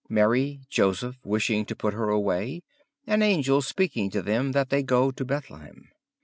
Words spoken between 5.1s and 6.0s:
to Bethlehem.